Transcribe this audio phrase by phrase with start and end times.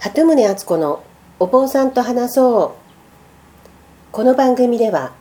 [0.00, 1.02] 鳩宗敦子の
[1.40, 4.12] お坊さんと話そう。
[4.12, 5.12] この番組では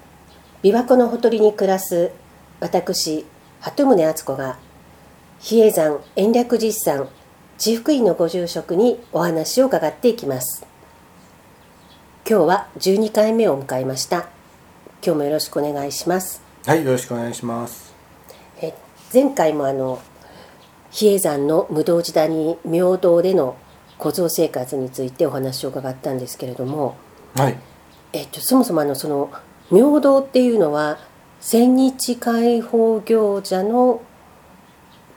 [0.61, 2.11] 琵琶湖のほとりに暮らす
[2.59, 3.25] 私
[3.59, 4.59] 鳩宗敦子が
[5.39, 7.09] 比叡山延暦実山
[7.57, 10.63] 地福院のご住職にお話を伺っていきます。
[12.29, 14.29] 今日は12回目を迎えました。
[15.03, 16.43] 今日もよろしくお願いします。
[16.67, 17.95] はい、よろしくお願いします。
[18.61, 18.75] え
[19.11, 19.99] 前回もあの
[20.91, 23.57] 比叡山の無道時代に明道での
[23.97, 26.95] 小僧生活についてお話を伺ったんですけれども、
[27.35, 27.57] はい、
[28.13, 29.31] えっと、そもそもあのその
[29.71, 30.97] 明道っていうのは
[31.39, 34.01] 千日解放行者の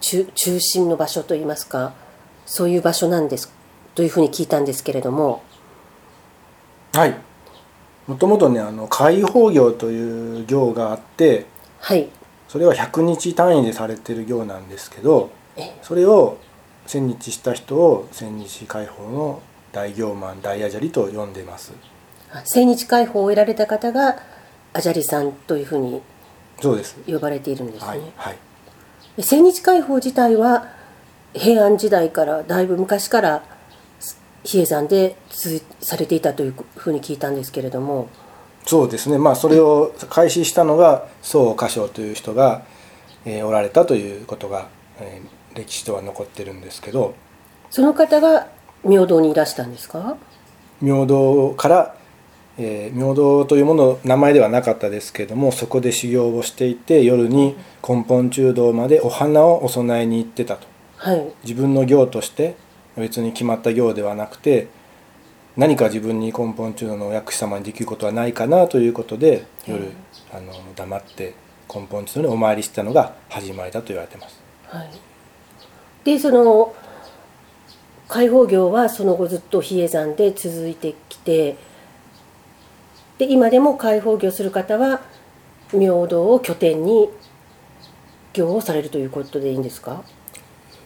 [0.00, 1.92] 中中心の場所といいますか
[2.46, 3.52] そういう場所なんです
[3.94, 5.42] というふうに聞いたんですけれども。
[6.92, 7.14] はい。
[8.06, 11.46] もともとね、あの解放業という行があって、
[11.78, 12.08] はい。
[12.48, 15.78] それは100日単位でされてる行なんですけど、え。
[15.82, 16.38] それを
[16.90, 21.70] 千日した人を千日解放の大行マン大アジャリと呼んでます。
[22.45, 24.16] 千日解放を得られた方が
[24.73, 26.02] アジャリさんというふうに
[26.60, 26.96] そうです。
[27.06, 27.87] 呼ばれているんですね。
[27.87, 28.38] はい、はい。
[29.16, 30.66] で千日解放自体は
[31.32, 33.45] 平安時代からだいぶ昔から
[34.43, 38.09] 比叡山で続されていたというふうに聞いたんですけれども
[38.66, 39.16] そうですね。
[39.16, 42.65] まあそれを開始したのが宋歌唱という人が、
[43.24, 47.16] えーおられたということが、えー歴史とは残ってるんですけど、
[47.70, 48.46] その方が
[48.84, 50.16] 明道にいらしたんですか？
[50.80, 51.96] 明道から、
[52.56, 57.56] えー明道というもの名前ではなかったですけれどもそこで修行をしていて夜に
[57.87, 60.68] 根本中道までお花をお供えに行ってたと。
[60.98, 61.32] はい。
[61.43, 62.54] 自分の行として
[62.96, 64.69] 別に決まった行ではなくて
[65.56, 69.93] 何か自分に根本中道のお薬師様にできることはないかなということで夜、うん
[70.32, 71.34] あの黙って
[71.75, 74.38] 根本中道にお参りしたのが始まりだと言われてます。
[74.71, 74.91] はい。
[76.04, 76.75] でその
[78.09, 81.56] 解放業はその後ずっと比叡山で続いてきて
[83.19, 85.03] で今でも解放業する方は
[85.72, 87.09] 明道を拠点に
[88.33, 90.03] 業をされるということでいいんですか？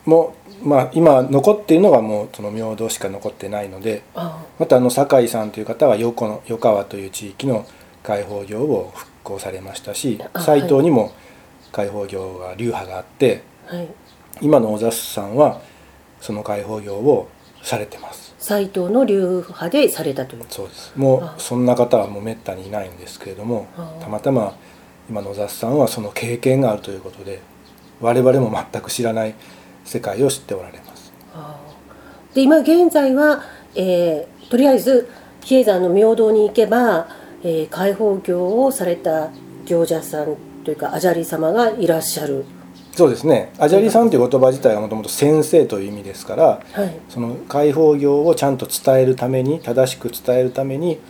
[0.05, 7.67] もうまあ今残っているのがもうその明道しか残ってないのであまたあの酒井さんという方は横の横川という地域の
[8.03, 11.13] 解放業を復興されましたしあ斎藤にも
[11.73, 13.89] 解放業が流派があってあはい。
[14.41, 15.61] 今の小雑さんは
[16.21, 17.29] その解放業を
[17.63, 18.35] されてます。
[18.39, 20.45] 斎藤の流派でされたという。
[20.49, 20.93] そうです。
[20.97, 24.55] もあうそんな方はもうめったにいないんですけれどもあたまたま
[25.09, 27.41] 今の小雑さんはその経験があるということで
[28.01, 29.35] 我々も全く知らない
[29.85, 31.13] 世界を知っておられます。
[32.35, 33.43] で今現在は、
[33.75, 35.09] えーとりあえず
[35.41, 37.09] 比叡山の明道に行けば、
[37.43, 39.31] えー解放業をされた
[39.65, 42.45] 行者さんというかアジャリ様がいらっしゃる
[42.97, 43.53] そうですね。
[43.59, 46.95] アジャリさんという言葉自体はもともと先生という意味ですからはい。
[47.09, 51.01] その解放業をちゃんと伝えるために正しく伝えるために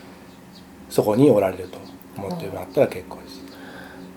[0.89, 1.79] そこにおられると
[2.17, 3.43] 思ってもらったら結構です。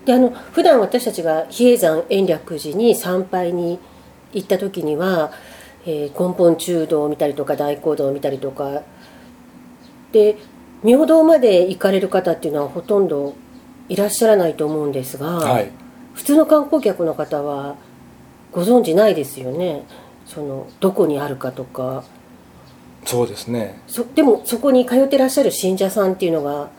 [0.06, 3.80] であの普段私たちが比叡山延暦寺に参拝に
[4.32, 5.32] 行った時には、
[5.86, 8.84] えー根本中道を見たりとか大講堂を見たりとか
[10.14, 10.38] で
[10.84, 13.36] 明道まで行かれる方っていうのはほとんど
[13.90, 15.72] いらっしゃらないと思うんですが、はい、
[16.18, 17.76] 普通の観光客の方は
[18.52, 19.84] ご存知ないですよね？
[20.26, 22.04] そのどこにあるかとか。
[23.06, 23.80] そうですね。
[23.88, 26.70] そでもそこに通ってらっしゃる信者さんっていうのが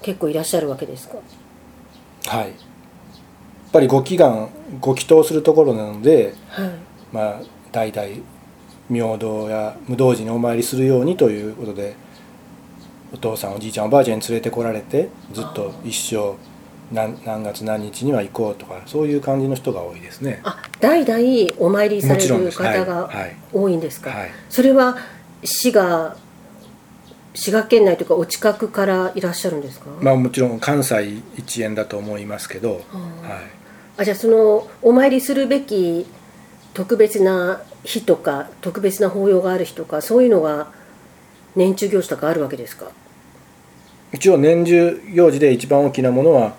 [0.00, 1.18] 結構いらっしゃるわけですか？
[2.26, 2.46] はい。
[2.46, 2.52] やっ
[3.72, 4.48] ぱりご祈願
[4.80, 6.70] ご祈祷するところなのではい。
[7.12, 8.08] まあ代々
[8.88, 11.96] 明道や無道寺にお参りするようにということで
[13.12, 16.36] お父さんおじいちゃんおばあちゃんに連れてこられてずっと一生
[16.92, 20.40] 何何月何日には行こうとかそういう感じの人が多いですね。
[20.44, 23.10] あ代々お参りされる方が
[23.52, 24.30] 多いんですか、はい。
[24.48, 24.96] それは
[25.44, 26.16] 滋賀
[27.34, 32.80] 滋賀県内というかお近くからいらっしゃるんですか、まあもちろん関西一円だと思いますけど、はい、
[33.98, 36.06] あじゃあそのお参りするべき
[36.74, 40.72] 特別な日とか特別な法要がある日とかそういうのが
[41.54, 42.86] 年中行事とかあるわけですか？
[44.12, 46.56] 一応年中行事で一番大きなものは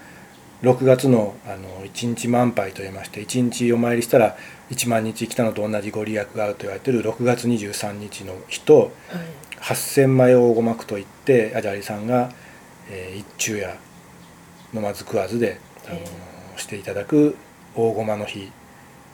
[0.62, 4.36] 6月のあの一日満杯といいまして一日お参りしたら
[4.72, 8.92] 1万日来たのと同じご利益があると言われている6月23日の日とはい。
[9.62, 12.32] 8,000枚大ごまくといってアジャリさんが、
[12.90, 13.76] えー一昼夜
[14.74, 16.06] 飲まず食わずで、あのえ
[16.58, 17.36] していただく
[17.76, 18.50] 大ごまの日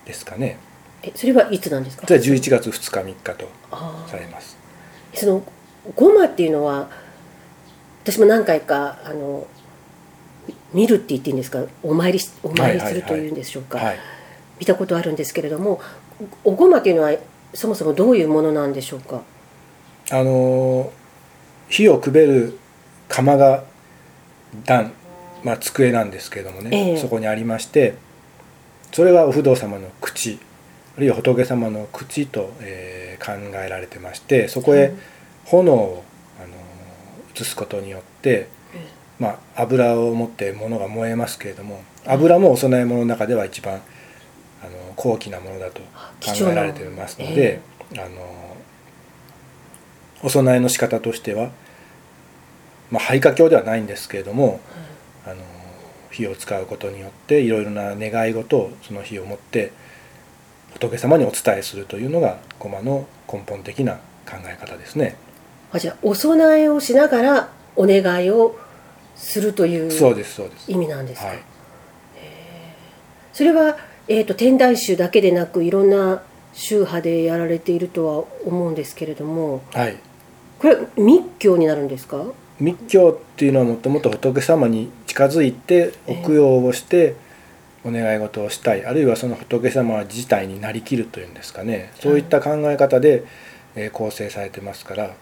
[0.06, 0.59] ですかね。
[1.01, 2.06] えそれはいつなんですか？
[2.06, 4.56] それは11月2日3日とあされます。
[5.13, 5.44] ーその
[5.95, 6.89] ごまっていうのは
[8.03, 9.48] 私も何回かあの
[10.75, 11.63] 見るって言っていいんですか？
[11.81, 13.98] お参りしお参りするというんでしょうか、はい。
[14.60, 15.81] 見たことあるんですけれども
[16.44, 17.13] おごまっていうのは
[17.54, 19.22] そもそもどういうものなんでしょうか？
[20.12, 20.92] あの
[21.69, 22.60] 火をくべる
[23.07, 23.63] 釜が
[24.66, 24.92] 段、
[25.44, 26.98] まあ、机なんですけれどもね、ええ。
[26.98, 27.95] そこにありまして
[28.92, 30.38] それはお不動様の口
[30.98, 34.94] あるいは仏様の口と、えー考えられてましてそこへ
[35.45, 36.04] 炎を、
[36.38, 36.54] あの
[37.33, 38.50] 移すことによって、
[39.19, 43.77] まあ、油を持って物が燃えますけれども油もお供え物の中では一番あ
[44.67, 45.81] の高貴なものだと
[46.21, 47.62] 考えられていますので、
[47.94, 48.57] あの
[50.23, 51.51] お供えの仕方としては、
[52.89, 54.59] まあ、廃家教ではないんですけれども、
[55.25, 55.35] あの
[56.12, 59.71] 火を使うことによっていろいろな願い事をその火を持って
[60.73, 63.95] 仏様にお伝えするというのが駒の根本的な
[64.25, 65.15] 考え方ですね。
[65.71, 68.57] あじゃあお供えをしながらお願いを
[69.15, 70.71] するというそうですそうです。
[70.71, 71.39] 意味なんですか、はい。
[73.33, 73.77] それは、
[74.07, 76.21] えー、と天台宗だけでなくいろんな
[76.53, 79.97] 宗派でやられているとは思うんですけれどもはい。
[80.59, 82.23] これ密教になるんですか？
[82.59, 87.15] 密教っていうのはもともと仏様に近づいてお供養をして
[87.83, 88.85] お願い事をしたい。
[88.85, 91.91] あるいはその仏様自体になりきるというんですかね。
[92.00, 93.25] そういった考え方で、
[93.75, 95.13] えー構成されてますから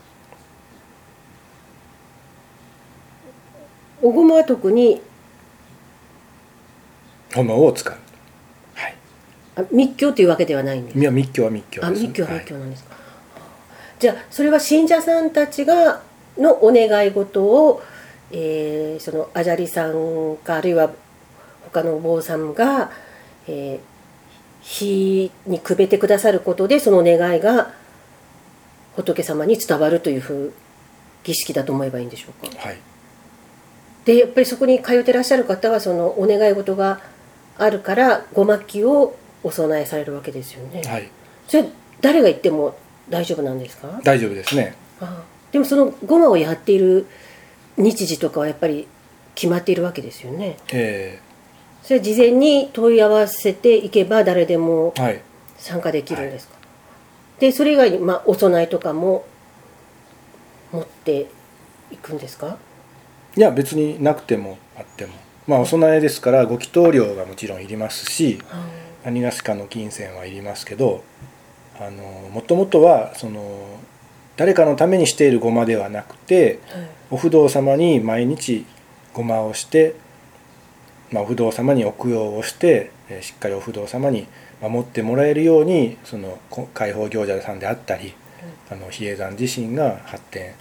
[4.04, 5.02] おごまは特に
[7.34, 7.94] 炎を使う。
[8.76, 8.96] はい。
[9.56, 12.02] あ密教というわけではないんですいや密教は密教あです。
[12.04, 12.96] 密教ははい密教なんですか、
[14.00, 16.02] じゃあそれは信者さんたちが
[16.38, 17.82] のお願い事を、
[18.32, 20.92] えーそのアジャリさんかあるいは
[21.64, 22.92] 他のお坊さんが、
[23.48, 23.94] えー
[24.66, 27.74] 火にくべてくださることでその願いが
[28.96, 30.54] 仏様に伝わるというふう
[31.26, 32.58] 儀式だと思えばいいんでしょうか？
[32.60, 32.78] はい。
[34.06, 37.00] でやっぱりそこに通ってらっしゃる方はそのお願い事が
[37.58, 41.10] あるからごまきをお供えされるわけですよね、はい。
[41.48, 41.66] それ
[42.02, 42.78] 誰が言っても
[43.10, 44.00] 大丈夫なんですか？
[44.04, 44.76] 大丈夫ですね。
[45.00, 45.24] ああ。
[45.52, 47.06] でもそのごまをやっている
[47.78, 48.88] 日時とかはやっぱり
[49.36, 50.58] 決まっているわけですよね。
[50.72, 51.20] え
[51.84, 55.22] それは事前に問い合わせていけば誰でもーはい。
[55.58, 56.56] 参加できるんですか、
[57.40, 59.24] でそれ以外に、まあ、お供えとかも
[60.74, 61.28] 持って
[61.90, 62.58] いくんですか？
[63.36, 65.14] いや別になくてもあっても。
[65.48, 68.40] まあお供えですからご祈祷料がもちろんいりますし
[69.04, 71.04] 何がしかの金銭はいりますけど
[71.80, 73.80] あのもともとはその
[74.38, 78.66] 誰かのためにしているごまではなくてはいお不動様に毎日
[79.14, 79.94] ごまをして、
[81.12, 84.28] まあ、お不動様にお供養をしてえーしっかりお不動様に
[84.62, 88.16] 守ってもらえるようにそのこ開放行者さんであったり
[88.72, 90.54] あの比叡山自身が発展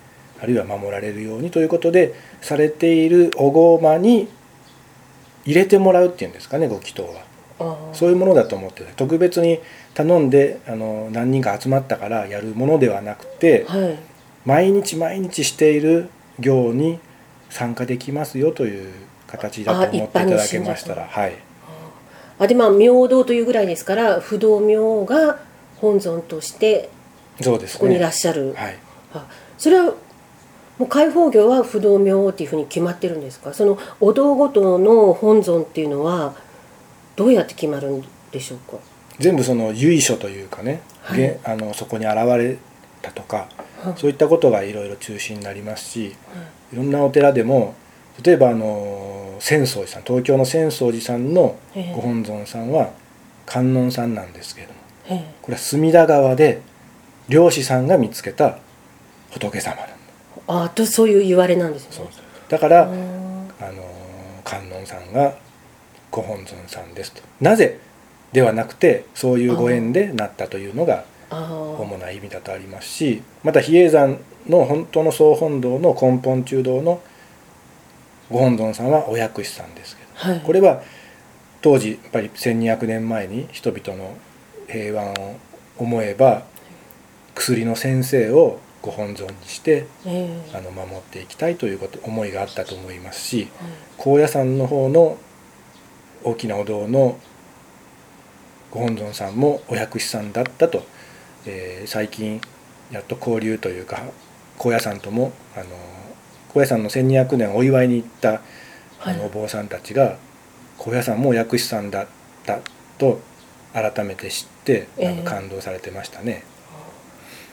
[0.43, 4.29] あるいは守られるようにということでされているおごまに
[5.45, 7.33] 入れてもらうっていうんですかねご祈祷は。
[7.93, 9.61] そういうものだと思ってて特別に
[9.95, 13.99] 頼んであの何人か集まったからやるものではなくてはい。
[14.45, 16.09] 毎日毎日している
[16.41, 16.99] 行に
[17.49, 18.93] 参加できますよという
[19.29, 21.37] 形だと思っていただけましたらはい。
[22.41, 25.39] あでまあ明道というぐらいですから不動明が
[25.77, 26.91] 本尊として
[27.41, 28.79] そうですここにいらねっしゃる、はい。
[29.15, 29.95] あそれは
[30.83, 33.55] もう開放業は不動明王っていうふうに決まってるんですか？
[33.55, 36.35] そのお堂ごとの本尊っていうのは
[37.15, 38.79] どうやって決まるんでしょうか？
[39.21, 41.19] 全部その由緒というかね、はい。
[41.19, 42.57] げあのそこに現れ
[43.01, 43.47] たとか
[43.85, 46.07] はそういったことがいろいろ中心になりますし
[46.73, 46.77] い。
[46.77, 47.77] ろんなお寺でも
[48.25, 51.95] 例えばあの浅草寺さん東京の浅草寺さんのええ。
[51.95, 52.91] ご本尊さんは
[53.47, 56.61] 観音さんなんですけれどもえこれは隅田川で
[57.29, 58.59] 漁師さんが見つけた
[59.31, 59.77] 仏様
[60.61, 62.07] あとそういう言われなんですね。
[62.49, 62.93] だから、あの
[64.45, 65.35] 観音さんが
[66.11, 67.23] ご本尊さんですと。
[67.41, 67.79] なぜ
[68.33, 74.19] ではなくてそういうご縁でなったというのが主な意味だとありますしまた比叡山
[74.49, 77.01] の本当の総本堂の根本中堂の
[78.31, 80.41] ご本尊さんはお薬師さんですけどはい。
[80.41, 80.83] これは
[81.61, 84.17] 当時やっぱり1200年前に人々の
[84.69, 85.37] 平安を
[85.79, 86.43] 思えば
[87.35, 90.57] 薬の先生をご本尊にしてええ。
[90.57, 95.17] あの守っていきたいということ思いがあったと思いますしはい高野山の方の
[96.25, 97.19] 大きなお堂の
[98.71, 100.85] ご本尊さんもお薬師さんだったと、
[101.47, 102.41] えー最近
[102.91, 104.03] やっと交流というか
[104.59, 105.65] 高野山ともあの
[106.53, 108.43] 高野山の1200年お祝いに行った
[109.01, 110.19] あのお坊さんたちが
[110.79, 112.07] 高野山もお薬師さんだっ
[112.45, 112.61] た
[112.99, 113.21] と
[113.73, 116.45] 改めて知ってなんか感動されてましたね。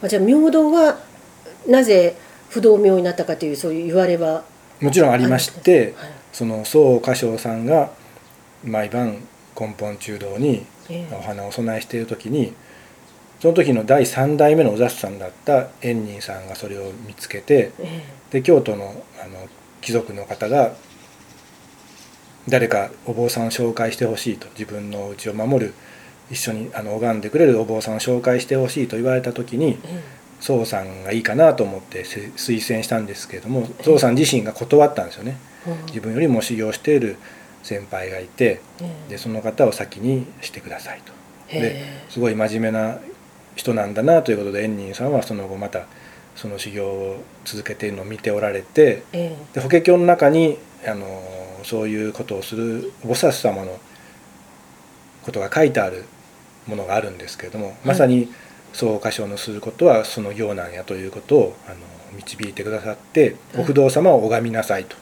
[0.02, 1.00] あじゃあ明道は
[1.68, 2.16] なぜ
[2.50, 4.44] 不動明になったかというそういう言われは。
[4.82, 6.10] もちろんありましてはい。
[6.32, 7.92] その宋歌唱さんが
[8.64, 9.18] 毎晩
[9.60, 11.16] 根本中堂にええ。
[11.16, 12.54] お花をお供えしている時に
[13.40, 19.48] その時の第3代目のお雑さんだった円仁さんがそれを見つけてえで京都のあの
[19.82, 20.74] 貴族の方が
[22.50, 25.74] 誰かお坊さんを紹介してほしいと自分の家を守る
[26.30, 30.04] 一緒にあの拝んでくれるお坊さんを紹介してほしいと言われた時にえ
[30.40, 35.38] 宋さんがいいかなと思ってせ推薦したんですけれども宋さん自身が断ったんですよね。
[35.88, 37.18] 自分よりも修行している
[37.64, 39.12] 先輩がいてええ。
[39.12, 41.12] でその方を先にしてくださいと。
[41.50, 43.00] へですごい真面目な
[43.56, 45.88] 人なんだなということで円仁さんはその後また
[46.36, 49.38] その修行を続けているのを見ておられてええ。
[49.54, 51.06] で法華経の中にあの
[51.64, 53.78] そういうことをする菩薩様の
[55.24, 56.06] ことが書いてある
[56.66, 58.32] ものがあるんですけれども、まさに
[58.74, 61.78] そう箇所のすることはその行なんやということをあの
[62.16, 64.96] 導いてくださってお不動様を拝みなさいと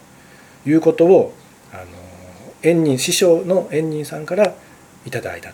[0.67, 1.33] いうことを
[1.73, 1.83] あの
[2.63, 4.55] 円仁師匠の円仁さんから
[5.05, 5.51] いただいた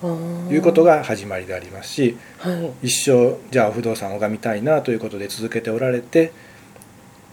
[0.00, 0.08] と
[0.50, 2.52] いうことが始まりでありますしは
[2.82, 2.86] い。
[2.88, 6.32] 一生じゃあお不動産を拝みたいなということで続けておられて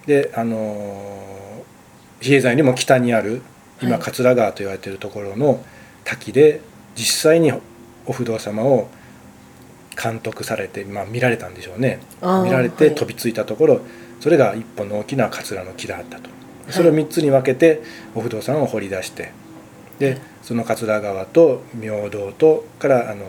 [0.06, 1.64] であの
[2.22, 3.42] 比叡山よりも北にある
[3.82, 4.02] 今はい。
[4.02, 5.64] 桂川と言われているところの
[6.04, 6.62] 滝で
[6.96, 7.52] 実際に
[8.06, 8.90] お不動様を
[10.02, 12.00] 監督されて、まあ、見られたんでしょうね。
[12.22, 13.82] 見られて飛びついたところ、
[14.20, 16.30] それが一本の大きな桂の木であったと。
[16.72, 17.82] それを3つに分けて
[18.16, 19.32] お不動産を掘り出して
[19.98, 23.26] でその桂川と明道とからあの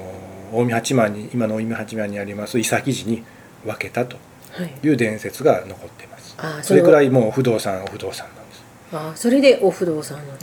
[0.52, 3.24] 近江八幡に今の近江八幡にあります伊崎寺に
[3.64, 4.16] 分けたと
[4.52, 4.74] はい。
[4.82, 6.34] いう伝説が残っています。
[6.36, 8.62] あーそれくらいいもう不動産お不動産なんです、
[8.92, 10.40] あーそれでお不動産のはい、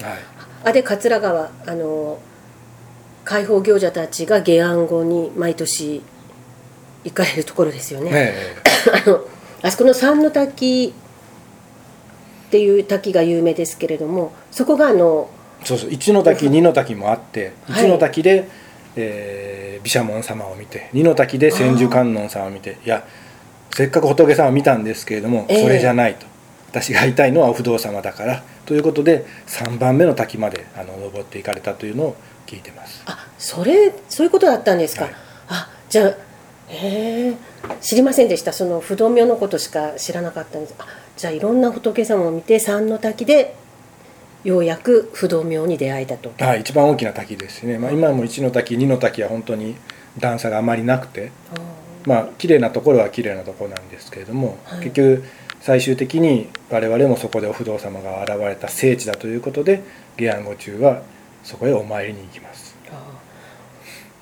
[0.64, 2.18] あで桂川あの
[3.26, 6.02] 開放行者たちが下安後に毎年
[7.04, 8.56] 行かれるところですよね、え
[9.06, 9.22] あの
[9.64, 10.94] あそこの三の滝
[12.48, 15.30] っていう滝が有名ですけれどもそこがあの
[15.64, 17.86] えそうそう一の滝二の滝もあってはい。
[17.86, 18.48] 一の滝で、
[18.96, 23.06] えー毘沙門様を見て二の滝で千手観音様を見ていや
[23.78, 25.62] せっかく仏様を見たんですけれども、ええ。
[25.62, 26.26] それじゃないと。
[26.72, 28.44] 私が会いたいのはお不動様だから。
[28.66, 32.16] ということで3番目の滝まであの登っていかれたというのを
[32.48, 33.04] 聞いてます。
[33.06, 35.14] あそれそういうことだったんですか、はい。
[35.50, 36.16] あじゃあ
[36.70, 37.34] へえ
[37.82, 38.54] 知りませんでした。
[38.54, 40.76] その不動明のことしか知らなかったんです。
[40.78, 43.56] あじゃあいろんな仏様を見て三の滝で
[44.44, 46.32] ようやく不動明に出会えたと。
[46.38, 49.76] はい、一番大きな滝ですね、まあ、今も1の滝2の滝は本当に
[50.20, 51.60] 段差があまりなくてあ
[52.06, 54.80] まあ綺麗なところは綺麗なところなんですけれども、はい。
[54.80, 55.24] 結局
[55.62, 59.82] 最終的に我々もそこでお不動様が現れた聖地だということで
[60.18, 61.02] 下安後中は
[61.44, 62.76] そこへお参りに行きます。
[62.92, 63.02] あ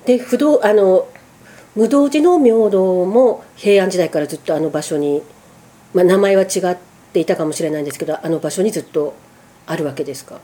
[0.06, 1.08] で不動あの
[1.76, 5.22] 無道寺の明道も平安時代からずっとあの場所に、
[5.94, 6.76] まあ、名前は違っ
[7.12, 9.14] ていたかもしれないんですけどあの場所にずっと
[9.66, 10.40] あるわけですか？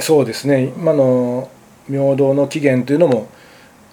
[0.00, 0.72] そうですね。
[0.76, 1.48] 今の
[1.88, 3.28] 明道の起源というのも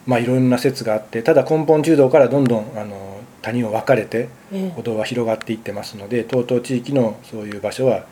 [0.06, 4.70] まあいろんな説があってただ根本中道からどんどんあの谷を分かれてええ。
[4.76, 8.06] 歩道は広がっていってますので東東地域のそういう場所は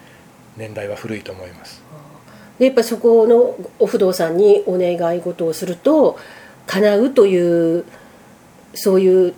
[0.57, 1.81] 年代は古いと思います。
[2.59, 6.19] でやっぱそこのお不動産にお願い事をすると
[6.67, 7.83] 叶うという
[8.73, 9.33] そういう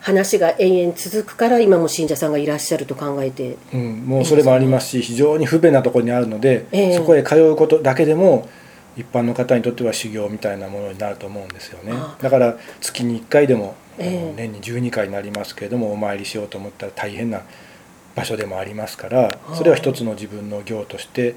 [0.00, 3.56] 話が延々続くから今も信者さんがいらっしゃると考えて。
[3.74, 6.96] うん、もうそれもありますし非常に不便なところにあるので、ええ。
[6.96, 8.48] そこへ通うことだけでも
[8.96, 11.92] 一般の方にとっては修行みたいなものになると思うんですよね。
[12.20, 14.34] だから月に1回でも、ええ。
[14.36, 17.42] 年に12回になりますけれどもお参りしようと思ったら大変な
[18.14, 21.34] 場所でもありますからそれは一つの自分の行として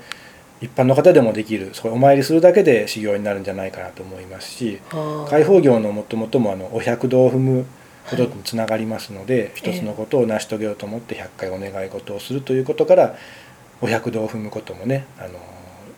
[0.62, 7.66] 一般の方でもできるそこお参りするだけで修行になるんじゃないかなと思いますしはあ開放業のもともともあのお百度を踏む
[8.10, 13.16] ことにつながりますので、一つのことを成し遂げようと思って100回お願い事をするということから
[13.82, 15.40] お百度を踏むこともねあの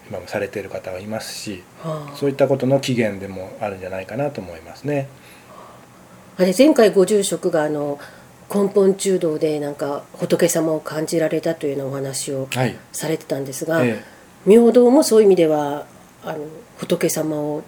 [0.09, 5.07] 今もされている方はいますしはあそういったことの起源でもあるんじゃないかなと思いますね。
[6.37, 7.97] あれ前回ご住職があの
[8.53, 14.03] 根本中道でなんか仏様を感じられたというようなお話をはい、されてたんですが、え
[14.45, 15.85] 明道もそういう意味では
[16.23, 16.45] あの
[16.77, 17.63] 仏様を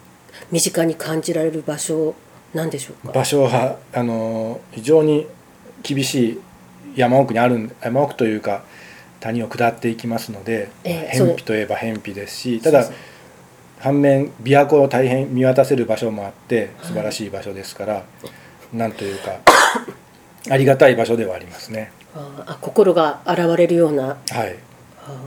[0.51, 2.15] 身近に感じられる場所
[2.53, 3.13] なんでしょうか？
[3.13, 5.27] え場所はあの非常に
[5.81, 6.41] 厳しい
[6.95, 8.63] 山奥にあるん山奥というか
[9.19, 12.85] 谷を下っていきますので、ええそう偏僻といえば偏僻ですしただ
[13.79, 18.05] 反面琵琶湖を大変見渡せる場所もあって素晴らしい場所ですから、
[18.73, 19.39] なんというか
[20.49, 21.91] ありがたい場所ではありますね。
[22.15, 24.05] ああ心が洗われるような。
[24.05, 24.15] は
[24.45, 24.57] い。
[25.05, 25.17] あ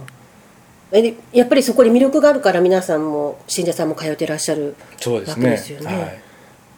[0.92, 5.50] えでやっぱりそこに魅力があるから皆さんも信者さんも通ってらっしゃるわけそうですね。
[5.50, 5.86] ですよね。
[5.86, 6.22] はい、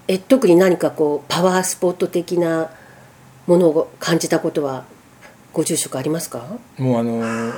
[0.09, 2.71] え特に何かこうパワースポット的な
[3.47, 4.85] ものを感じたことは
[5.53, 6.59] ご住職ありますか？
[6.79, 7.53] もうあの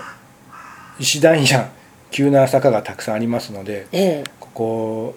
[0.98, 1.70] 石段や
[2.10, 4.24] 急な坂がたくさんありますのでええ。
[4.40, 5.14] ここ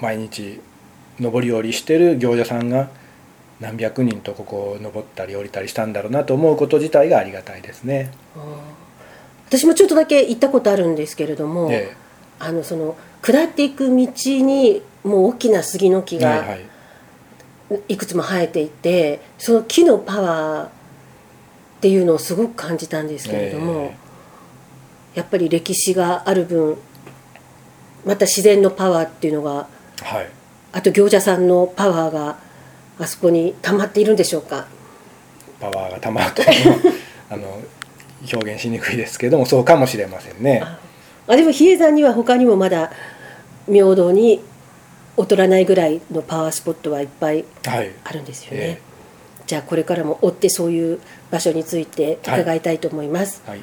[0.00, 0.60] 毎日
[1.20, 2.90] 上り下りしてる行者さんが
[3.60, 8.10] 何百人とここを登ったり降りたりしたんだろうなと思うこと自体がありがたいですね。
[9.56, 11.94] 私もちょっとだけ行ったことあるんですけれども、え
[12.40, 16.66] あのその下っていく道にもう大きな杉の木がいはい。
[17.88, 20.70] いくつも生えていてその木のパワーっ
[21.80, 23.94] ていうのをすごく感じたんですけれども、
[25.14, 26.76] えやっぱり歴史がある分
[28.04, 29.68] また自然のパワーっていうのが
[30.02, 30.30] えはい。
[30.72, 32.38] あと行者さんのパワーが
[32.98, 34.66] あそこに溜まっているんでしょうか？
[35.60, 36.22] パワーがたま
[37.30, 37.62] あの
[38.32, 40.62] 表現しにくいですけどもそうかもしれませんね。
[41.26, 42.90] あでも比叡山には他にもまだ
[43.66, 44.42] 明堂に
[45.16, 47.92] 劣らないぐらいのパワースポットはいっぱいはい。
[48.04, 48.80] あるんですよね、え
[49.46, 51.00] じゃあこれからも追ってそういう
[51.30, 53.60] 場所について伺いたいと思います、はい。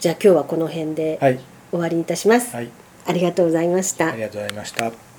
[0.00, 1.40] じゃあ今日はこの辺ではい。
[1.70, 2.68] 終わりにいたします、はい。
[3.06, 5.13] ありがとうございました、ありがとうございました。